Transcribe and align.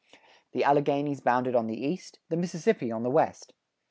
The 0.53 0.63
Alleghanies 0.63 1.21
bound 1.21 1.45
it 1.45 1.53
on 1.55 1.67
the 1.67 1.79
east, 1.79 2.17
the 2.29 2.35
Mississippi 2.35 2.91
on 2.91 3.03
the 3.03 3.11
west. 3.11 3.53